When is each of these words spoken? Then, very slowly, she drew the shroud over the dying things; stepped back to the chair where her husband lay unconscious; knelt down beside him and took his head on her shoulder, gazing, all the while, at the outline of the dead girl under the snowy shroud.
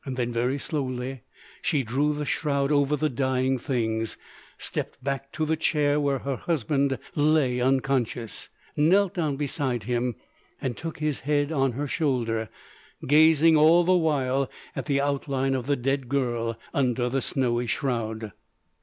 Then, 0.03 0.31
very 0.33 0.57
slowly, 0.57 1.21
she 1.61 1.83
drew 1.83 2.15
the 2.15 2.25
shroud 2.25 2.71
over 2.71 2.95
the 2.95 3.07
dying 3.07 3.59
things; 3.59 4.17
stepped 4.57 5.03
back 5.03 5.31
to 5.33 5.45
the 5.45 5.55
chair 5.55 5.99
where 5.99 6.17
her 6.17 6.37
husband 6.37 6.97
lay 7.13 7.59
unconscious; 7.61 8.49
knelt 8.75 9.13
down 9.13 9.35
beside 9.35 9.83
him 9.83 10.15
and 10.59 10.75
took 10.75 10.97
his 10.97 11.19
head 11.19 11.51
on 11.51 11.73
her 11.73 11.85
shoulder, 11.85 12.49
gazing, 13.05 13.55
all 13.55 13.83
the 13.83 13.93
while, 13.93 14.49
at 14.75 14.87
the 14.87 14.99
outline 14.99 15.53
of 15.53 15.67
the 15.67 15.75
dead 15.75 16.09
girl 16.09 16.57
under 16.73 17.07
the 17.07 17.21
snowy 17.21 17.67
shroud. 17.67 18.31